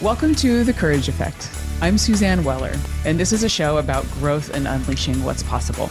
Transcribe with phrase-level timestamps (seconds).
[0.00, 1.50] Welcome to The Courage Effect.
[1.82, 2.72] I'm Suzanne Weller,
[3.04, 5.90] and this is a show about growth and unleashing what's possible.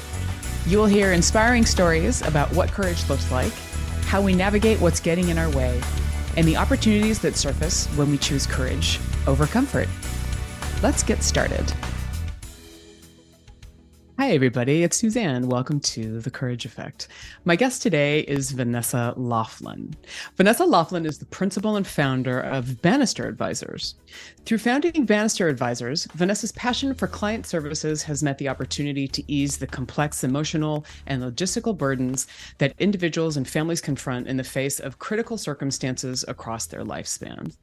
[0.66, 3.52] You will hear inspiring stories about what courage looks like,
[4.06, 5.82] how we navigate what's getting in our way,
[6.38, 9.90] and the opportunities that surface when we choose courage over comfort.
[10.82, 11.70] Let's get started.
[14.28, 14.84] Hi, everybody.
[14.84, 15.48] It's Suzanne.
[15.48, 17.08] Welcome to The Courage Effect.
[17.46, 19.96] My guest today is Vanessa Laughlin.
[20.36, 23.96] Vanessa Laughlin is the principal and founder of Banister Advisors.
[24.44, 29.58] Through founding Banister Advisors, Vanessa's passion for client services has met the opportunity to ease
[29.58, 35.00] the complex emotional and logistical burdens that individuals and families confront in the face of
[35.00, 37.56] critical circumstances across their lifespan.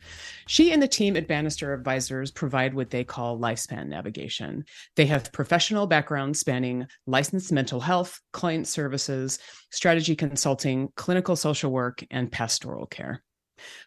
[0.46, 4.64] She and the team at Banister Advisors provide what they call lifespan navigation.
[4.94, 9.40] They have professional backgrounds spanning licensed mental health, client services,
[9.72, 13.24] strategy consulting, clinical social work, and pastoral care.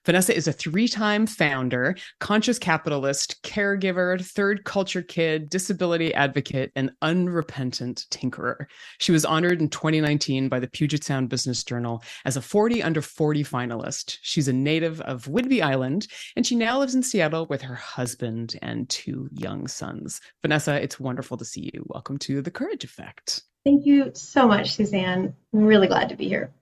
[0.06, 6.92] Vanessa is a three time founder, conscious capitalist, caregiver, third culture kid, disability advocate, and
[7.02, 8.66] unrepentant tinkerer.
[9.00, 13.02] She was honored in 2019 by the Puget Sound Business Journal as a 40 under
[13.02, 14.18] 40 finalist.
[14.22, 18.56] She's a native of Whidbey Island, and she now lives in Seattle with her husband
[18.62, 20.22] and two young sons.
[20.42, 21.84] Vanessa, it's wonderful to see you.
[21.88, 23.44] Welcome to The Courage Effect.
[23.66, 25.34] Thank you so much, Suzanne.
[25.54, 26.54] I'm really glad to be here.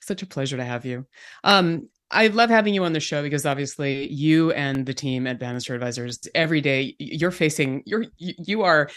[0.00, 1.06] Such a pleasure to have you.
[1.44, 5.40] Um, I love having you on the show because obviously you and the team at
[5.40, 8.88] Banister Advisors every day you're facing you're you are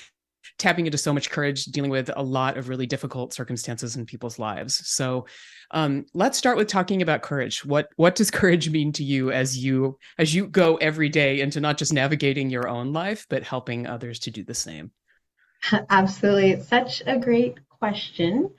[0.58, 4.40] tapping into so much courage dealing with a lot of really difficult circumstances in people's
[4.40, 4.88] lives.
[4.88, 5.26] So
[5.72, 7.66] um, let's start with talking about courage.
[7.66, 11.60] What what does courage mean to you as you as you go every day into
[11.60, 14.92] not just navigating your own life but helping others to do the same?
[15.90, 18.52] Absolutely, it's such a great question.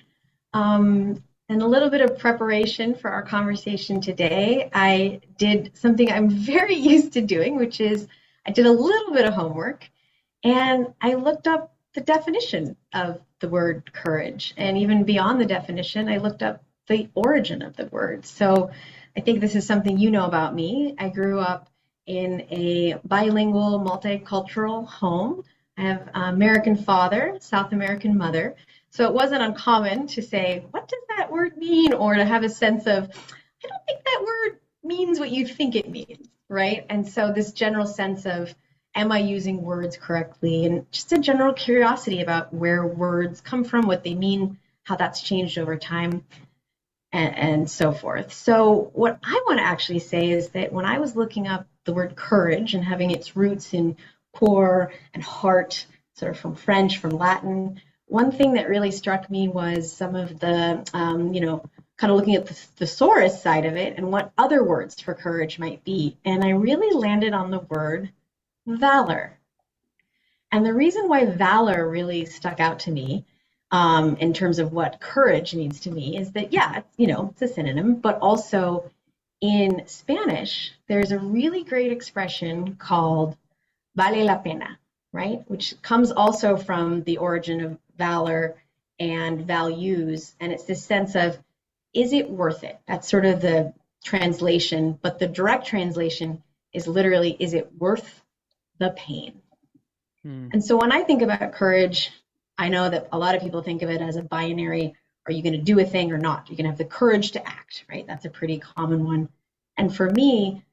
[0.53, 6.31] Um, and a little bit of preparation for our conversation today, I did something I'm
[6.55, 8.07] very used to doing, which is
[8.47, 9.91] I did a little bit of homework
[10.45, 14.55] and I looked up the definition of the word courage.
[14.57, 18.25] And even beyond the definition, I looked up the origin of the word.
[18.25, 18.71] So
[19.17, 20.95] I think this is something you know about me.
[20.99, 21.69] I grew up
[22.07, 25.43] in a bilingual, multicultural home.
[25.77, 28.55] I have an American father, South American mother.
[28.91, 31.93] So it wasn't uncommon to say, what does that word mean?
[31.93, 35.77] Or to have a sense of, I don't think that word means what you think
[35.77, 36.87] it means, right?
[36.91, 38.55] And so this general sense of,
[38.95, 40.67] am I using words correctly?
[40.67, 45.23] And just a general curiosity about where words come from, what they mean, how that's
[45.23, 46.25] changed over time,
[47.13, 48.33] and, and so forth.
[48.33, 51.93] So what I want to actually say is that when I was looking up the
[51.93, 53.97] word courage and having its roots in
[54.33, 59.47] core and heart, sort of from French, from Latin, one thing that really struck me
[59.49, 61.65] was some of the, um, you know,
[61.97, 65.59] kind of looking at the thesaurus side of it and what other words for courage
[65.59, 66.17] might be.
[66.25, 68.11] And I really landed on the word
[68.67, 69.39] valor.
[70.51, 73.27] And the reason why valor really stuck out to me
[73.71, 77.43] um, in terms of what courage means to me is that, yeah, you know, it's
[77.43, 78.91] a synonym, but also
[79.41, 83.37] in Spanish, there's a really great expression called
[83.95, 84.79] vale la pena,
[85.13, 85.43] right?
[85.47, 88.57] Which comes also from the origin of valor
[88.99, 90.35] and values.
[90.41, 91.39] And it's this sense of,
[91.95, 92.81] is it worth it?
[92.89, 98.23] That's sort of the translation, but the direct translation is literally, is it worth
[98.79, 99.43] the pain?
[100.23, 100.49] Hmm.
[100.53, 102.11] And so when I think about courage,
[102.57, 104.95] I know that a lot of people think of it as a binary
[105.27, 106.49] are you going to do a thing or not?
[106.49, 108.07] You're going to have the courage to act, right?
[108.07, 109.29] That's a pretty common one.
[109.77, 110.65] And for me,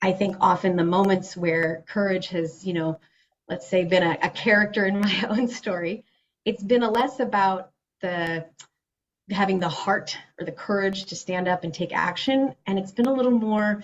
[0.00, 3.00] I think often the moments where courage has, you know,
[3.48, 6.04] let's say been a, a character in my own story
[6.46, 8.46] it's been a less about the
[9.30, 13.06] having the heart or the courage to stand up and take action and it's been
[13.06, 13.82] a little more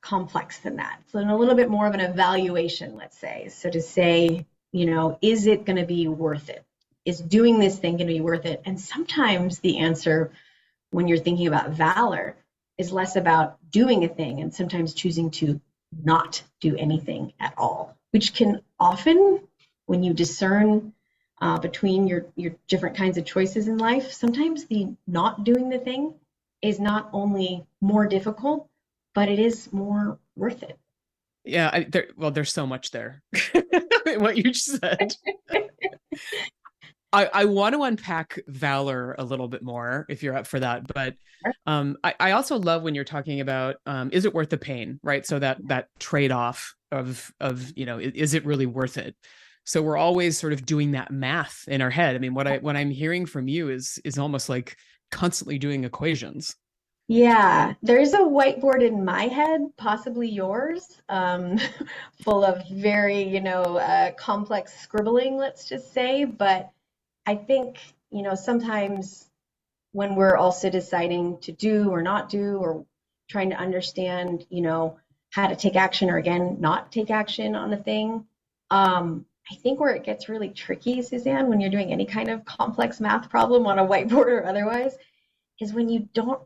[0.00, 0.98] complex than that.
[1.12, 3.48] So a little bit more of an evaluation let's say.
[3.50, 6.64] So to say you know is it going to be worth it?
[7.04, 8.62] Is doing this thing going to be worth it?
[8.64, 10.32] And sometimes the answer
[10.90, 12.34] when you're thinking about valor
[12.78, 15.60] is less about doing a thing and sometimes choosing to
[16.02, 19.40] not do anything at all which can often
[19.86, 20.93] when you discern
[21.44, 25.78] uh, between your your different kinds of choices in life sometimes the not doing the
[25.78, 26.14] thing
[26.62, 28.66] is not only more difficult
[29.14, 30.78] but it is more worth it.
[31.44, 33.22] Yeah I, there, well there's so much there
[34.16, 35.14] what you just said.
[37.12, 40.86] I, I want to unpack valor a little bit more if you're up for that
[40.92, 41.14] but
[41.66, 44.98] um, I, I also love when you're talking about um, is it worth the pain
[45.02, 45.26] right?
[45.26, 49.14] So that that trade-off of of you know is, is it really worth it
[49.64, 52.58] so we're always sort of doing that math in our head i mean what i
[52.58, 54.76] what i'm hearing from you is is almost like
[55.10, 56.56] constantly doing equations
[57.06, 61.58] Yeah, there's a whiteboard in my head, possibly yours, um,
[62.22, 66.24] full of very, you know, uh, complex scribbling, let's just say.
[66.24, 66.70] But
[67.26, 67.76] I think,
[68.10, 69.28] you know, sometimes
[69.92, 72.86] when we're also deciding to do or not do, or
[73.28, 74.98] trying to understand, you know,
[75.30, 78.24] how to take action or again, not take action on a thing,
[78.70, 82.44] um, I think where it gets really tricky, Suzanne, when you're doing any kind of
[82.44, 84.96] complex math problem on a whiteboard or otherwise,
[85.60, 86.42] is when you don't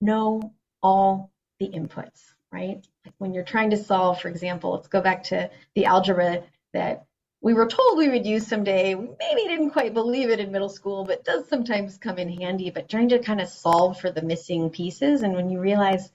[0.00, 0.52] know
[0.82, 2.20] all the inputs,
[2.52, 2.86] right?
[3.04, 6.44] Like when you're trying to solve, for example, let's go back to the algebra
[6.74, 7.06] that
[7.40, 8.94] we were told we would use someday.
[8.94, 12.70] We maybe didn't quite believe it in middle school, but does sometimes come in handy.
[12.70, 16.10] But trying to kind of solve for the missing pieces, and when you realize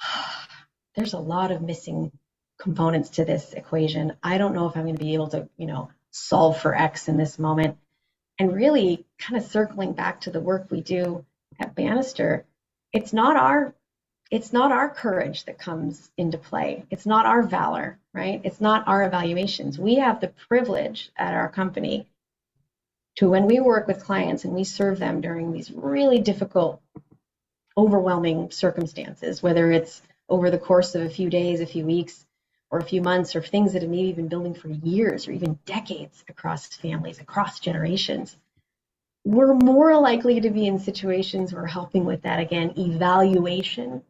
[0.96, 2.10] there's a lot of missing
[2.58, 5.66] components to this equation, I don't know if I'm going to be able to, you
[5.66, 7.76] know, solve for x in this moment.
[8.38, 11.24] And really, kind of circling back to the work we do
[11.58, 12.44] at Banister,
[12.92, 13.74] it's not our
[14.30, 16.84] it's not our courage that comes into play.
[16.90, 18.40] It's not our valor, right?
[18.42, 19.78] It's not our evaluations.
[19.78, 22.08] We have the privilege at our company
[23.16, 26.82] to when we work with clients and we serve them during these really difficult,
[27.76, 32.25] overwhelming circumstances, whether it's over the course of a few days, a few weeks,
[32.70, 35.58] or a few months, or things that have maybe been building for years or even
[35.66, 38.36] decades across families, across generations
[39.26, 44.00] we're more likely to be in situations where helping with that again evaluation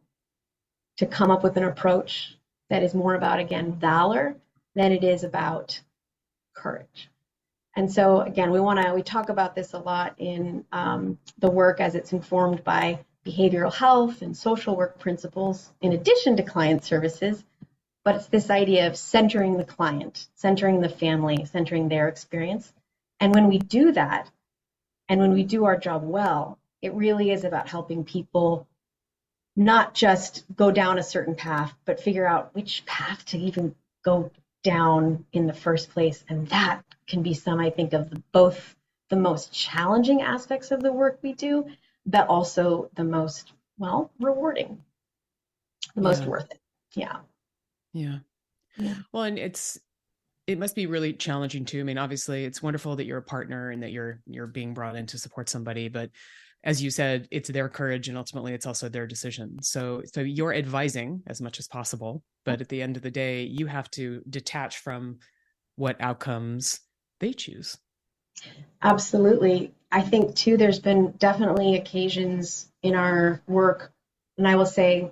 [0.97, 2.37] to come up with an approach
[2.69, 4.35] that is more about again valor
[4.75, 5.81] than it is about
[6.53, 7.09] courage.
[7.75, 11.49] And so again we want to we talk about this a lot in um, the
[11.49, 16.83] work as it's informed by behavioral health and social work principles in addition to client
[16.83, 17.43] services
[18.07, 22.73] but it's this idea of centering the client centering the family centering their experience
[23.19, 24.29] and when we do that
[25.09, 28.67] and when we do our job well, it really is about helping people
[29.55, 33.73] not just go down a certain path, but figure out which path to even
[34.03, 34.29] go
[34.63, 36.23] down in the first place.
[36.29, 38.75] And that can be some, I think, of the, both
[39.09, 41.65] the most challenging aspects of the work we do,
[42.05, 44.83] but also the most, well, rewarding,
[45.95, 46.59] the most worth it.
[46.93, 47.17] Yeah.
[47.97, 48.17] Yeah.
[48.77, 48.95] Yeah.
[49.11, 49.79] Well, and it's
[50.45, 51.79] it must be really challenging too.
[51.79, 54.95] I mean, obviously, it's wonderful that you're a partner and that you're you're being brought
[54.95, 56.11] in to support somebody, but
[56.63, 59.57] as you said, it's their courage and ultimately it's also their decision.
[59.61, 63.43] So so you're advising as much as possible, but at the end of the day,
[63.43, 65.19] you have to detach from
[65.75, 66.79] what outcomes
[67.19, 67.77] they choose.
[68.81, 69.73] Absolutely.
[69.91, 73.93] I think too there's been definitely occasions in our work
[74.37, 75.11] and I will say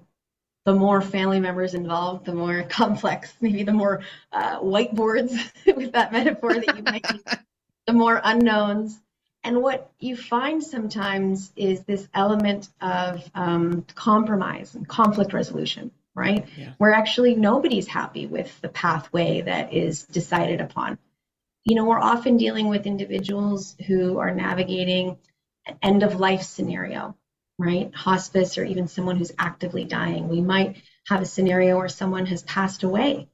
[0.65, 4.01] the more family members involved, the more complex, maybe the more
[4.31, 5.38] uh, whiteboards
[5.75, 7.23] with that metaphor that you might use,
[7.88, 9.00] the more unknowns.
[9.44, 16.47] And what you find sometimes is this element of um, compromise and conflict resolution, right?
[16.57, 16.71] Yeah.
[16.79, 20.97] Where actually nobody's happy with the pathway that is decided upon.
[21.63, 25.17] You know, we're often dealing with individuals who are navigating
[25.67, 27.15] an end of life scenario
[27.57, 27.93] right?
[27.95, 30.27] Hospice or even someone who's actively dying.
[30.27, 33.29] We might have a scenario where someone has passed away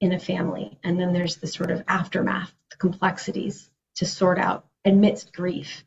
[0.00, 4.66] in a family, and then there's the sort of aftermath, the complexities to sort out
[4.84, 5.84] amidst grief.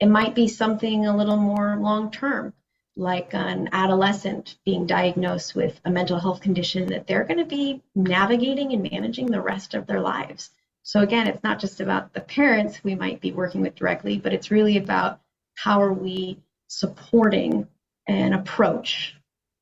[0.00, 2.54] It might be something a little more long term,
[2.96, 7.82] like an adolescent being diagnosed with a mental health condition that they're going to be
[7.94, 10.50] navigating and managing the rest of their lives.
[10.82, 14.32] So, again, it's not just about the parents we might be working with directly, but
[14.32, 15.20] it's really about
[15.54, 17.66] how are we supporting
[18.06, 19.16] an approach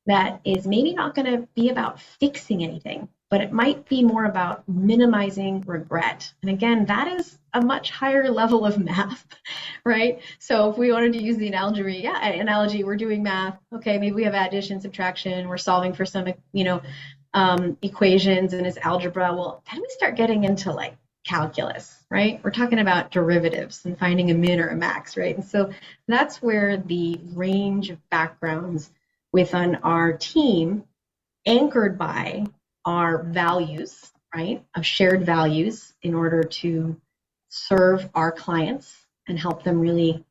[0.07, 4.27] that is maybe not going to be about fixing anything, but it might be more
[4.27, 6.31] about minimizing regret.
[6.43, 9.27] And again, that is a much higher level of math,
[9.85, 10.21] right?
[10.39, 13.59] So if we wanted to use the analogy, yeah, analogy, we're doing math.
[13.75, 15.49] Okay, maybe we have addition, subtraction.
[15.49, 16.83] We're solving for some, you know,
[17.33, 19.35] um, equations and it's algebra.
[19.35, 20.97] Well, then we start getting into like
[21.29, 22.41] calculus, right?
[22.43, 25.35] We're talking about derivatives and finding a min or a max, right?
[25.35, 25.71] And so
[26.07, 28.91] that's where the range of backgrounds
[29.31, 30.85] within our team,
[31.45, 32.47] anchored by
[32.87, 36.99] our values, right, of shared values in order to
[37.51, 40.25] serve our clients and help them really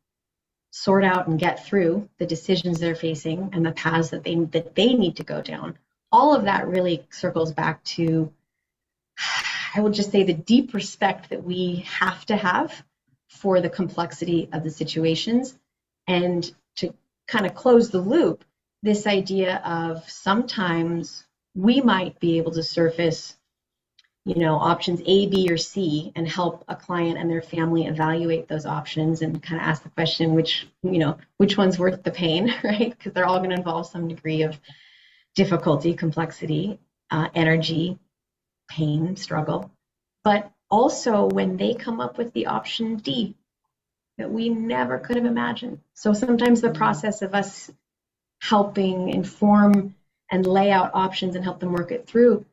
[0.72, 4.74] sort out and get through the decisions they're facing and the paths that they that
[4.74, 5.77] they need to go down.
[6.12, 8.34] All of that really circles back to
[9.76, 12.84] I will just say the deep respect that we have to have
[13.30, 15.58] for the complexity of the situations.
[16.08, 16.94] And to
[17.28, 18.44] kind of close the loop,
[18.84, 23.38] this idea of sometimes we might be able to surface
[24.28, 28.50] you know, options A, B, or C and help a client and their family evaluate
[28.50, 32.12] those options and kind of ask the question which, you know, which one's worth the
[32.12, 32.90] pain, right?
[32.90, 34.60] Because they're all going to involve some degree of
[35.34, 36.78] difficulty, complexity,
[37.10, 37.98] uh, energy,
[38.68, 39.72] pain, struggle.
[40.24, 43.36] But also when they come up with the option D
[44.18, 45.80] that we never could have imagined.
[45.94, 47.72] So sometimes the process of us
[48.42, 49.96] helping inform
[50.32, 52.46] and lay out options and help them work it through,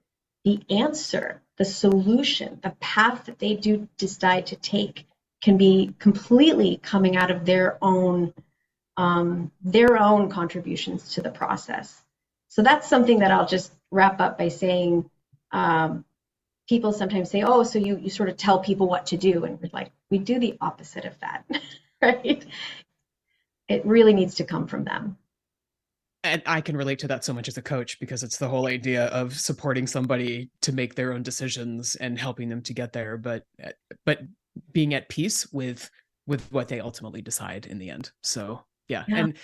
[0.45, 5.07] the answer, the solution, the path that they do decide to take
[5.43, 8.33] can be completely coming out of their own
[8.97, 12.01] um, their own contributions to the process.
[12.49, 15.11] So that's something that I'll just wrap up by saying.
[15.55, 16.05] Um,
[16.69, 19.61] people sometimes say, "Oh, so you you sort of tell people what to do," and
[19.61, 21.45] we're like, we do the opposite of that,
[22.03, 22.45] right?
[23.69, 25.17] It really needs to come from them
[26.25, 28.67] and I can relate to that so much as a coach because it's the whole
[28.67, 33.19] idea of supporting somebody to make their own decisions and helping them to get there,
[33.19, 33.45] but
[34.07, 34.21] but
[34.73, 35.91] being at peace with
[36.27, 38.11] with what they ultimately decide in the end.
[38.23, 39.05] So yeah.
[39.09, 39.17] yeah.
[39.17, 39.35] And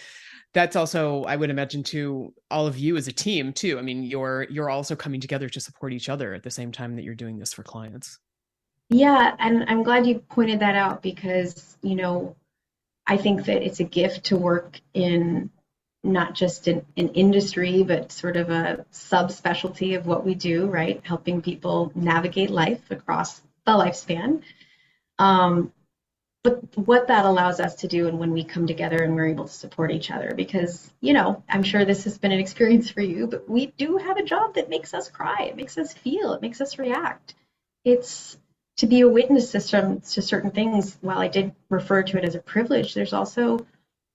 [0.52, 3.78] that's also I would imagine to all of you as a team too.
[3.78, 6.96] I mean, you're you're also coming together to support each other at the same time
[6.96, 8.18] that you're doing this for clients.
[8.90, 12.34] Yeah, and I'm glad you pointed that out because, you know,
[13.06, 15.50] I think that it's a gift to work in
[16.02, 21.00] not just an, an industry, but sort of a subspecialty of what we do, right?
[21.04, 24.42] Helping people navigate life across the lifespan.
[25.18, 25.72] Um,
[26.42, 29.46] but what that allows us to do and when we come together and we're able
[29.46, 33.02] to support each other because you know i'm sure this has been an experience for
[33.02, 36.32] you but we do have a job that makes us cry it makes us feel
[36.32, 37.34] it makes us react
[37.84, 38.38] it's
[38.76, 42.34] to be a witness system to certain things while i did refer to it as
[42.34, 43.66] a privilege there's also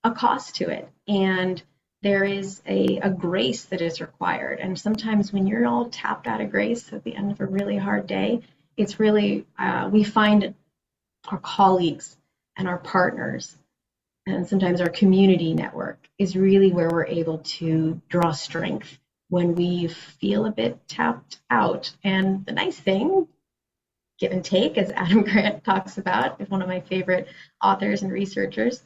[0.04, 1.62] a cost to it and
[2.06, 4.60] there is a, a grace that is required.
[4.60, 7.78] And sometimes when you're all tapped out of grace at the end of a really
[7.78, 8.42] hard day,
[8.78, 10.54] it's really, uh, we find
[11.30, 12.18] our colleagues
[12.58, 13.58] and our partners
[14.28, 18.98] and sometimes our community network is really where we're able to draw strength
[19.30, 21.92] when we feel a bit tapped out.
[22.04, 23.28] And the nice thing,
[24.20, 27.28] give and take, as Adam Grant talks about, one of my favorite
[27.62, 28.84] authors and researchers,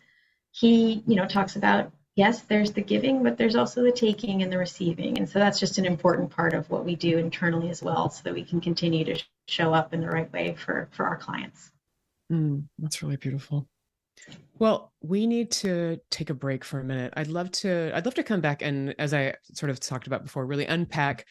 [0.52, 4.52] he, you know, talks about yes, there's the giving, but there's also the taking and
[4.52, 5.18] the receiving.
[5.18, 8.24] And so that's just an important part of what we do internally as well, so
[8.24, 11.72] that we can continue to show up in the right way for, for our clients.
[12.32, 13.68] Mm, that's really beautiful.
[14.58, 17.14] Well, we need to take a break for a minute.
[17.16, 20.24] I'd love to I'd love to come back and as I sort of talked about
[20.24, 21.26] before, really unpack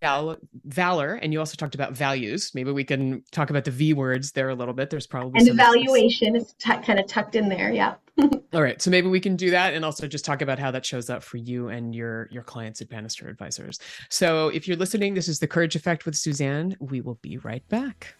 [0.00, 2.52] val- valor and you also talked about values.
[2.54, 4.88] Maybe we can talk about the v words there a little bit.
[4.88, 7.96] There's probably and evaluation is t- kind of tucked in there yeah.
[8.54, 10.86] All right so maybe we can do that and also just talk about how that
[10.86, 13.78] shows up for you and your your clients at banister advisors.
[14.08, 16.76] So if you're listening this is the courage effect with suzanne.
[16.80, 18.14] We will be right back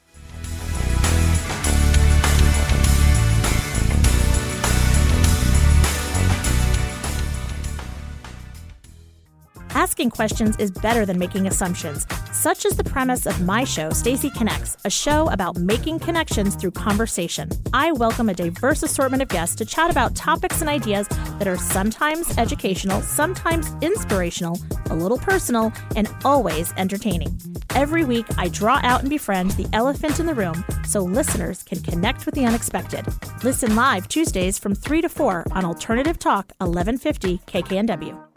[9.85, 12.07] Asking questions is better than making assumptions.
[12.33, 16.71] Such is the premise of my show, Stacy Connects, a show about making connections through
[16.71, 17.51] conversation.
[17.75, 21.07] I welcome a diverse assortment of guests to chat about topics and ideas
[21.39, 27.39] that are sometimes educational, sometimes inspirational, a little personal, and always entertaining.
[27.75, 31.81] Every week, I draw out and befriend the elephant in the room so listeners can
[31.81, 33.05] connect with the unexpected.
[33.43, 38.34] Listen live Tuesdays from 3 to 4 on Alternative Talk 1150 KKNW.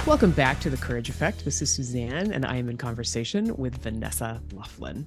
[0.09, 1.45] Welcome back to The Courage Effect.
[1.45, 5.05] This is Suzanne, and I am in conversation with Vanessa Laughlin.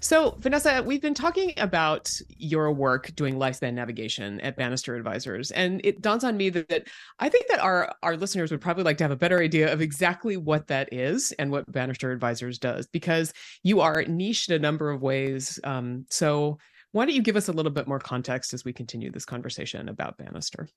[0.00, 5.80] So, Vanessa, we've been talking about your work doing lifespan navigation at Banister Advisors, and
[5.84, 6.88] it dawns on me that, that,
[7.20, 9.80] I think that our, our listeners would probably like to have a better idea of
[9.80, 14.58] exactly what that is and what Banister Advisors does, because you are niched in a
[14.58, 15.60] number of ways.
[15.62, 16.58] Um, so,
[16.90, 19.88] why don't you give us a little bit more context as we continue this conversation
[19.88, 20.68] about Banister?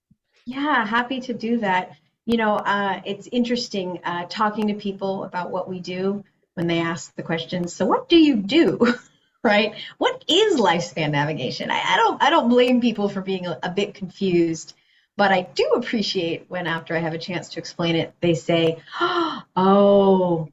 [0.46, 1.94] Yeah, happy to do that.
[2.26, 6.80] You know, uh, it's interesting uh, talking to people about what we do when they
[6.80, 8.96] ask the question, so what do you do?
[9.44, 9.74] right?
[9.98, 11.70] What is lifespan navigation?
[11.70, 14.74] I, I don't I don't blame people for being a, a bit confused,
[15.18, 18.82] but I do appreciate when after I have a chance to explain it, they say,
[19.02, 20.48] "Oh,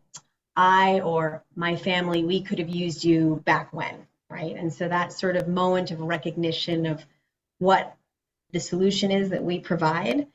[0.56, 4.56] I or my family, we could have used you back when." Right?
[4.56, 7.04] And so that sort of moment of recognition of
[7.58, 7.96] what
[8.52, 10.26] the solution is that we provide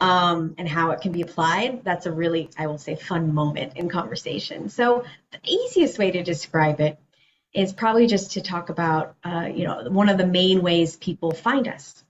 [0.00, 3.76] um, and how it can be applied, that's a really, I will say, fun moment
[3.76, 4.68] in conversation.
[4.70, 6.98] So the easiest way to describe it
[7.52, 11.32] is probably just to talk about, uh, you know, one of the main ways people
[11.32, 12.02] find us.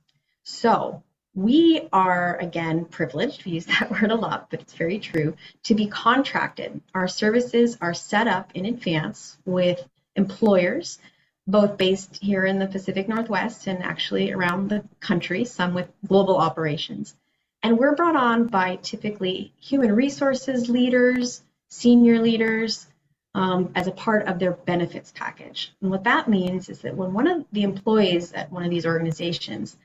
[0.45, 1.03] So
[1.35, 5.75] we are, again, privileged, we use that word a lot, but it's very true, to
[5.75, 6.81] be contracted.
[6.95, 10.99] Our services are set up in advance with employers,
[11.47, 16.37] both based here in the Pacific Northwest and actually around the country, some with global
[16.37, 17.17] operations.
[17.63, 22.87] And we're brought on by typically human resources leaders, senior leaders,
[23.35, 25.73] um, as a part of their benefits package.
[25.81, 28.87] And what that means is that when one of the employees at one of these
[28.87, 29.77] organizations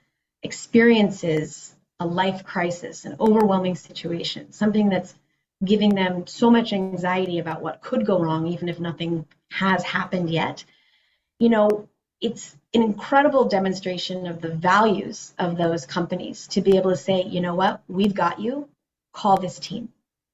[0.41, 5.13] experiences a life crisis, an overwhelming situation, something that's
[5.63, 10.29] giving them so much anxiety about what could go wrong, even if nothing has happened
[10.29, 10.63] yet,
[11.39, 11.87] you know,
[12.19, 17.23] it's an incredible demonstration of the values of those companies to be able to say,
[17.23, 18.67] you know what, we've got you,
[19.13, 19.89] call this team.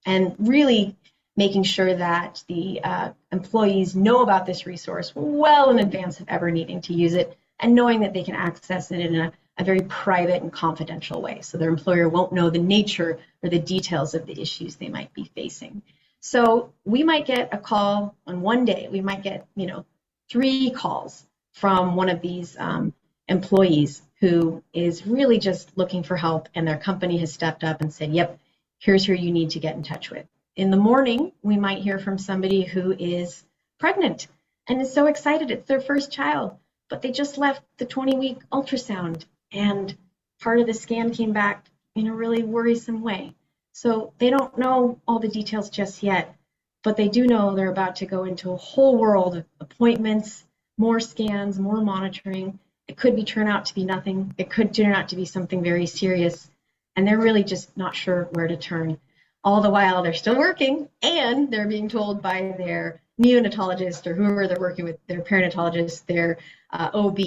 [0.05, 0.95] And really
[1.37, 6.51] making sure that the uh, employees know about this resource well in advance of ever
[6.51, 9.81] needing to use it and knowing that they can access it in a, a very
[9.81, 11.41] private and confidential way.
[11.41, 15.13] So their employer won't know the nature or the details of the issues they might
[15.13, 15.83] be facing.
[16.19, 19.85] So we might get a call on one day, we might get, you know,
[20.29, 22.93] three calls from one of these um,
[23.27, 27.91] employees who is really just looking for help and their company has stepped up and
[27.91, 28.39] said, yep,
[28.79, 30.25] here's who you need to get in touch with.
[30.55, 33.43] In the morning, we might hear from somebody who is
[33.79, 34.27] pregnant
[34.67, 36.57] and is so excited it's their first child,
[36.89, 39.97] but they just left the 20 week ultrasound and
[40.39, 41.65] part of the scan came back
[41.95, 43.35] in a really worrisome way.
[43.73, 46.35] So they don't know all the details just yet,
[46.83, 50.45] but they do know they're about to go into a whole world of appointments,
[50.81, 52.57] more scans, more monitoring.
[52.87, 54.33] It could be turn out to be nothing.
[54.39, 56.49] It could turn out to be something very serious.
[56.95, 58.99] And they're really just not sure where to turn.
[59.43, 64.47] All the while they're still working and they're being told by their neonatologist or whoever
[64.47, 66.39] they're working with, their perinatologist, their
[66.71, 67.19] uh, OB,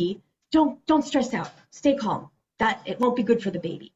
[0.50, 1.50] don't don't stress out.
[1.70, 2.30] Stay calm.
[2.58, 3.92] That it won't be good for the baby.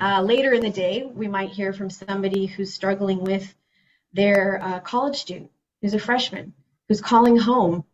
[0.00, 3.52] Uh, later in the day, we might hear from somebody who's struggling with
[4.12, 5.50] their uh, college student,
[5.82, 6.52] who's a freshman,
[6.88, 7.84] who's calling home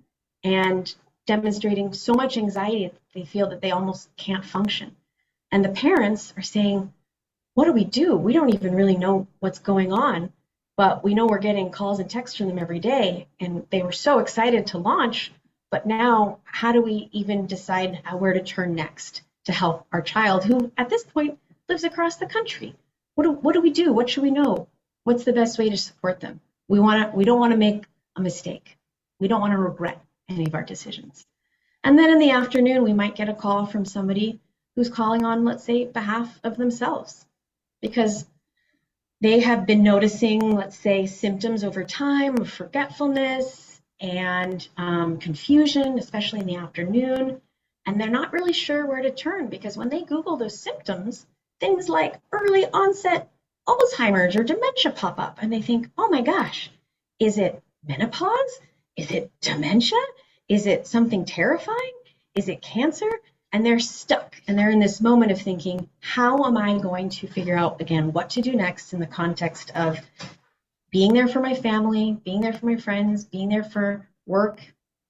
[0.45, 0.95] and
[1.27, 4.97] demonstrating so much anxiety that they feel that they almost can't function.
[5.51, 6.93] And the parents are saying,
[7.55, 8.17] What do we do?
[8.17, 10.33] We don't even really know what's going on,
[10.77, 13.29] but we know we're getting calls and texts from them every day.
[13.39, 15.33] And they were so excited to launch,
[15.71, 20.45] but now how do we even decide where to turn next to help our child
[20.45, 22.75] who at this point lives across the country?
[23.15, 23.93] What do, what do we do?
[23.93, 24.69] What should we know?
[25.05, 26.41] What's the best way to support them?
[26.69, 27.85] We want to we don't want to make
[28.17, 28.79] a mistake.
[29.19, 30.01] We don't want to regret
[30.33, 31.27] any of our decisions.
[31.85, 34.41] And then in the afternoon, we might get a call from somebody
[34.77, 37.27] who's calling on, let's say, behalf of themselves
[37.81, 38.25] because
[39.21, 46.41] they have been noticing, let's say, symptoms over time of forgetfulness and um, confusion, especially
[46.41, 47.41] in the afternoon.
[47.85, 51.27] And they're not really sure where to turn because when they Google those symptoms,
[51.61, 53.31] things like early onset
[53.69, 56.71] Alzheimer's or dementia pop up and they think, oh my gosh,
[57.19, 58.61] is it menopause?
[58.97, 60.01] Is it dementia?
[60.53, 61.95] Is it something terrifying?
[62.35, 63.09] Is it cancer?
[63.53, 67.27] And they're stuck and they're in this moment of thinking, how am I going to
[67.27, 69.99] figure out again what to do next in the context of
[70.91, 74.61] being there for my family, being there for my friends, being there for work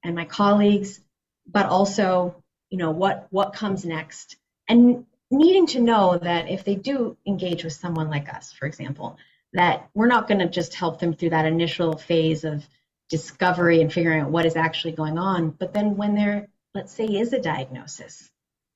[0.05, 1.01] and my colleagues,
[1.45, 2.37] but also,
[2.71, 4.37] you know, what what comes next?
[4.69, 9.19] And needing to know that if they do engage with someone like us, for example,
[9.55, 12.65] that we're not going to just help them through that initial phase of
[13.12, 15.51] discovery and figuring out what is actually going on.
[15.51, 18.31] But then when there, let's say, is a diagnosis,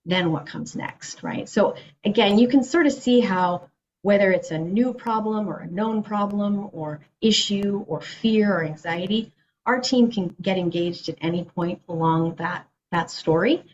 [0.04, 1.48] then what comes next, right?
[1.48, 3.70] So again, you can sort of see how
[4.02, 9.32] whether it's a new problem or a known problem or issue or fear or anxiety,
[9.64, 13.64] our team can get engaged at any point along that that story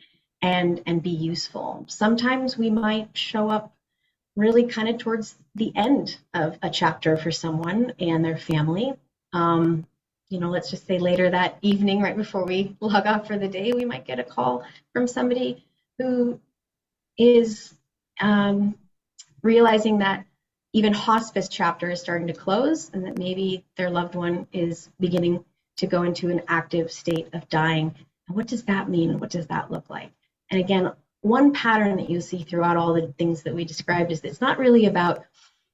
[0.40, 1.84] and and be useful.
[1.88, 3.74] Sometimes we might show up
[4.36, 8.94] really kind of towards the end of a chapter for someone and their family.
[9.32, 9.86] Um,
[10.32, 13.48] you know, let's just say later that evening, right before we log off for the
[13.48, 14.64] day, we might get a call
[14.94, 15.62] from somebody
[15.98, 16.40] who
[17.18, 17.74] is
[18.18, 18.74] um,
[19.42, 20.24] realizing that
[20.72, 25.44] even hospice chapter is starting to close and that maybe their loved one is beginning
[25.76, 27.94] to go into an active state of dying
[28.26, 29.20] And what does that mean?
[29.20, 30.12] What does that look like?
[30.50, 34.22] And again, one pattern that you see throughout all the things that we described is
[34.22, 35.24] it's not really about,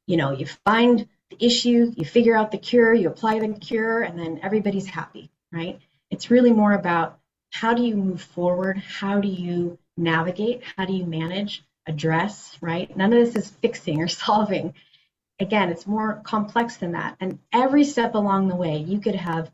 [0.08, 4.02] you know, you find the issue, you figure out the cure, you apply the cure,
[4.02, 5.78] and then everybody's happy, right?
[6.10, 7.18] It's really more about
[7.50, 8.78] how do you move forward?
[8.78, 10.62] How do you navigate?
[10.76, 12.94] How do you manage, address, right?
[12.96, 14.74] None of this is fixing or solving.
[15.40, 17.16] Again, it's more complex than that.
[17.20, 19.50] And every step along the way, you could have,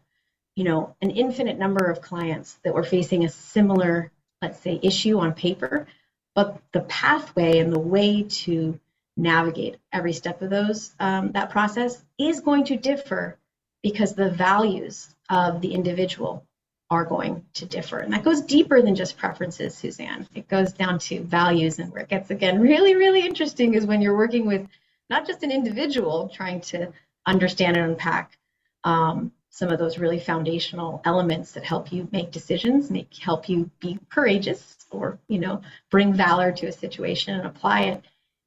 [0.56, 4.10] you know, an infinite number of clients that were facing a similar,
[4.40, 5.87] let's say, issue on paper,
[6.34, 8.78] but the pathway and the way to
[9.16, 13.38] navigate every step of those um, that process is going to differ
[13.83, 16.44] because the values of the individual
[16.90, 17.98] are going to differ.
[17.98, 20.29] And that goes deeper than just preferences, Suzanne.
[20.35, 21.79] It goes down to values.
[21.79, 24.66] And where it gets, again, really, really interesting is when you're working with
[25.11, 26.92] not just an individual trying to
[27.27, 28.38] understand and unpack
[28.85, 33.70] um, some of those really foundational elements that help you make decisions, make help you
[33.81, 38.05] be courageous or, you know, bring valor to a situation and apply it.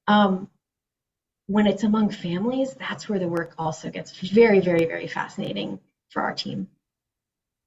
[0.08, 0.50] Um,
[1.48, 5.80] when it's among families, that's where the work also gets very, very, very fascinating
[6.10, 6.68] for our team.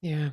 [0.02, 0.30] Yeah.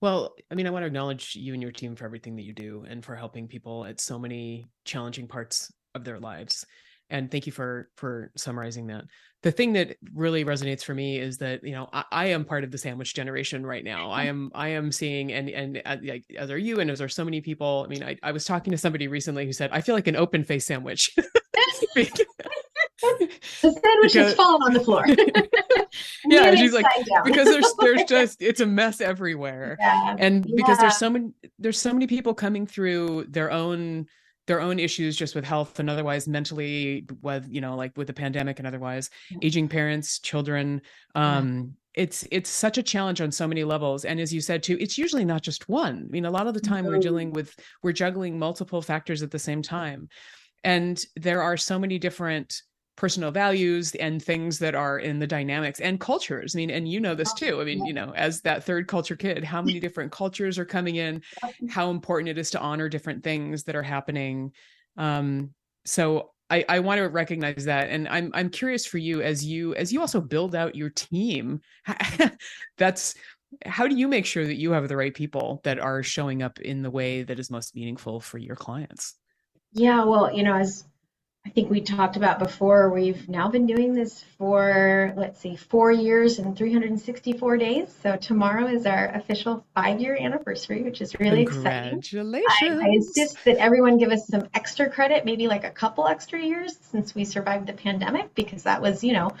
[0.00, 2.52] Well, I mean, I want to acknowledge you and your team for everything that you
[2.52, 6.64] do and for helping people at so many challenging parts of their lives.
[7.10, 9.04] And thank you for for summarizing that.
[9.42, 12.64] The thing that really resonates for me is that you know I, I am part
[12.64, 14.10] of the sandwich generation right now.
[14.10, 15.96] I am I am seeing and and uh,
[16.38, 17.84] as are you and as are so many people.
[17.86, 20.16] I mean, I, I was talking to somebody recently who said I feel like an
[20.16, 21.14] open face sandwich.
[21.94, 22.26] the
[23.60, 25.04] sandwich because, is falling on the floor.
[26.26, 26.86] yeah, she's like
[27.24, 30.16] because there's there's just it's a mess everywhere, yeah.
[30.18, 30.54] and yeah.
[30.56, 34.06] because there's so many there's so many people coming through their own
[34.46, 38.12] their own issues just with health and otherwise mentally with you know like with the
[38.12, 39.08] pandemic and otherwise
[39.42, 40.82] aging parents children
[41.14, 44.76] um it's it's such a challenge on so many levels and as you said too
[44.80, 46.90] it's usually not just one i mean a lot of the time no.
[46.90, 50.08] we're dealing with we're juggling multiple factors at the same time
[50.64, 52.62] and there are so many different
[52.96, 56.54] personal values and things that are in the dynamics and cultures.
[56.54, 57.60] I mean, and you know this too.
[57.60, 60.96] I mean, you know, as that third culture kid, how many different cultures are coming
[60.96, 61.22] in,
[61.68, 64.52] how important it is to honor different things that are happening.
[64.96, 65.50] Um,
[65.84, 67.90] so I, I want to recognize that.
[67.90, 71.60] And I'm I'm curious for you as you as you also build out your team.
[72.78, 73.14] that's
[73.66, 76.60] how do you make sure that you have the right people that are showing up
[76.60, 79.14] in the way that is most meaningful for your clients?
[79.74, 80.84] Yeah, well, you know, as
[81.44, 85.92] I think we talked about before, we've now been doing this for, let's see, four
[85.92, 87.94] years and 364 days.
[88.02, 92.00] So tomorrow is our official five year anniversary, which is really exciting.
[92.00, 92.80] Congratulations.
[92.80, 96.40] I, I insist that everyone give us some extra credit, maybe like a couple extra
[96.40, 99.32] years since we survived the pandemic, because that was, you know,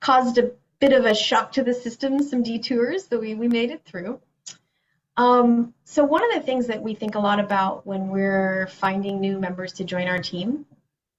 [0.00, 3.70] caused a bit of a shock to the system, some detours, but we, we made
[3.70, 4.20] it through.
[5.16, 9.20] Um, so one of the things that we think a lot about when we're finding
[9.20, 10.66] new members to join our team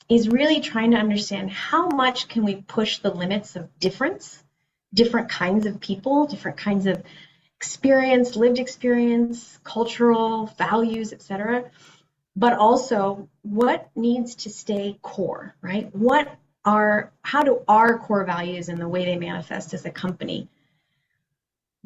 [0.10, 4.43] is really trying to understand how much can we push the limits of difference,
[4.93, 7.01] different kinds of people, different kinds of
[7.55, 11.71] experience, lived experience, cultural values, etc.
[12.36, 15.93] But also what needs to stay core, right?
[15.95, 20.49] What are how do our core values and the way they manifest as a company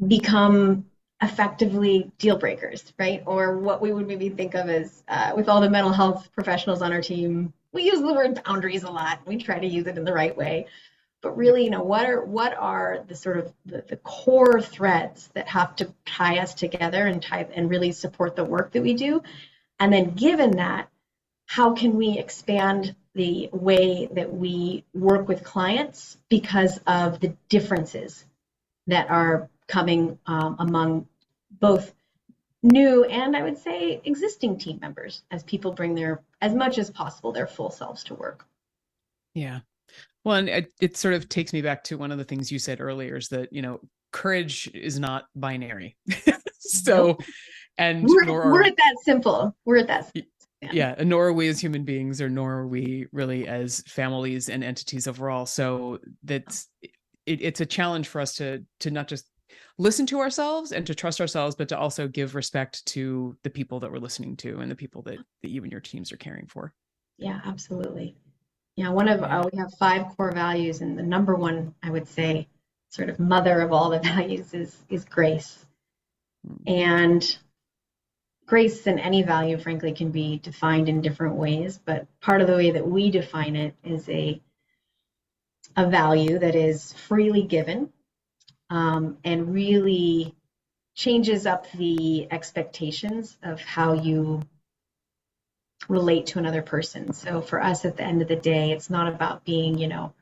[0.04, 0.89] become
[1.22, 3.22] effectively deal breakers, right?
[3.26, 6.82] Or what we would maybe think of as uh, with all the mental health professionals
[6.82, 9.20] on our team, we use the word boundaries a lot.
[9.26, 10.66] We try to use it in the right way.
[11.22, 15.28] But really, you know, what are what are the sort of the, the core threads
[15.34, 18.94] that have to tie us together and tie and really support the work that we
[18.94, 19.22] do?
[19.78, 20.88] And then given that,
[21.44, 28.24] how can we expand the way that we work with clients because of the differences
[28.86, 31.06] that are coming um, among
[31.60, 31.94] both
[32.62, 36.90] new and I would say existing team members as people bring their, as much as
[36.90, 38.46] possible, their full selves to work.
[39.34, 39.60] Yeah.
[40.24, 42.58] Well, and it, it sort of takes me back to one of the things you
[42.58, 43.80] said earlier is that, you know,
[44.12, 45.96] courage is not binary.
[46.58, 47.16] so,
[47.78, 49.56] and we're, nor we're at that simple.
[49.64, 50.10] We're at that.
[50.60, 50.70] Yeah.
[50.72, 50.94] yeah.
[50.98, 54.62] And nor are we as human beings, or nor are we really as families and
[54.62, 55.46] entities overall.
[55.46, 59.26] So that's it, it's a challenge for us to to not just
[59.80, 63.80] listen to ourselves and to trust ourselves, but to also give respect to the people
[63.80, 66.46] that we're listening to and the people that, that you and your teams are caring
[66.46, 66.74] for.
[67.16, 68.14] Yeah, absolutely.
[68.76, 72.06] Yeah, one of uh, we have five core values, and the number one, I would
[72.06, 72.48] say,
[72.90, 75.66] sort of mother of all the values is is grace.
[76.46, 76.72] Mm-hmm.
[76.72, 77.38] And
[78.46, 81.80] grace and any value, frankly, can be defined in different ways.
[81.84, 84.40] But part of the way that we define it is a
[85.76, 87.90] a value that is freely given
[88.70, 90.34] um, and really
[90.94, 94.42] changes up the expectations of how you
[95.88, 97.12] relate to another person.
[97.12, 100.12] So for us at the end of the day, it's not about being, you know,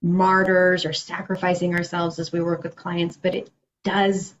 [0.00, 3.50] martyrs or sacrificing ourselves as we work with clients, but it
[3.84, 4.34] does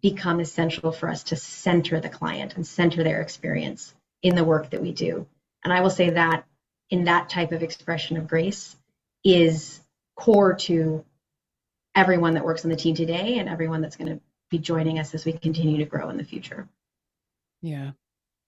[0.00, 4.70] become essential for us to center the client and center their experience in the work
[4.70, 5.26] that we do.
[5.64, 6.44] And I will say that
[6.90, 8.76] in that type of expression of grace
[9.24, 9.80] is
[10.16, 11.04] core to
[11.98, 15.14] everyone that works on the team today and everyone that's going to be joining us
[15.14, 16.68] as we continue to grow in the future.
[17.60, 17.90] Yeah.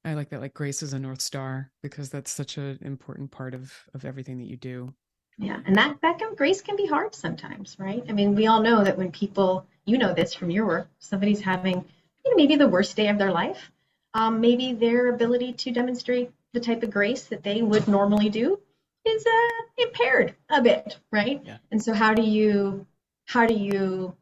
[0.05, 3.53] I like that like grace is a north star because that's such an important part
[3.53, 4.95] of of everything that you do.
[5.37, 8.03] Yeah, and that that can, grace can be hard sometimes, right?
[8.09, 11.41] I mean, we all know that when people, you know this from your work, somebody's
[11.41, 11.85] having
[12.25, 13.71] you know, maybe the worst day of their life,
[14.15, 18.59] um, maybe their ability to demonstrate the type of grace that they would normally do
[19.05, 21.43] is uh, impaired a bit, right?
[21.45, 21.59] Yeah.
[21.71, 22.87] And so, how do you
[23.31, 24.17] how do you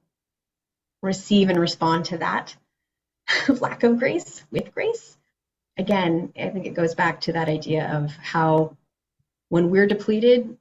[1.01, 2.55] receive and respond to that
[3.49, 5.17] lack of grace with grace?
[5.79, 8.77] Again, I think it goes back to that idea of how
[9.49, 10.59] when we're depleted,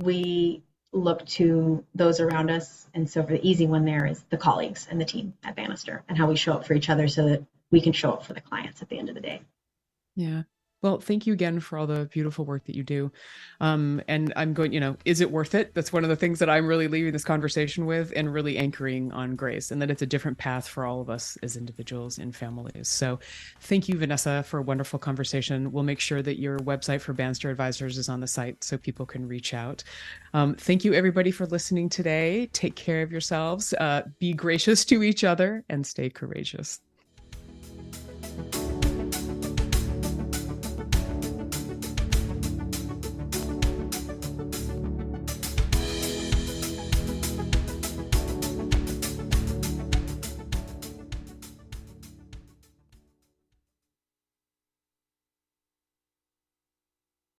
[0.00, 2.88] we look to those around us.
[2.92, 6.02] And so, for the easy one, there is the colleagues and the team at Banister
[6.08, 8.32] and how we show up for each other so that we can show up for
[8.32, 9.42] the clients at the end of the day.
[10.16, 10.42] Yeah.
[10.82, 13.10] Well, thank you again for all the beautiful work that you do.
[13.60, 15.74] Um, and I'm going, you know, is it worth it?
[15.74, 19.10] That's one of the things that I'm really leaving this conversation with and really anchoring
[19.12, 22.36] on grace and that it's a different path for all of us as individuals and
[22.36, 22.88] families.
[22.88, 23.18] So
[23.60, 25.72] thank you, Vanessa, for a wonderful conversation.
[25.72, 29.06] We'll make sure that your website for Banister Advisors is on the site so people
[29.06, 29.82] can reach out.
[30.34, 32.48] Um, thank you, everybody, for listening today.
[32.52, 36.80] Take care of yourselves, uh, be gracious to each other, and stay courageous.